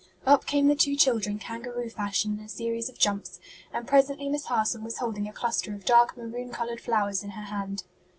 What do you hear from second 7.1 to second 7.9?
in her hand.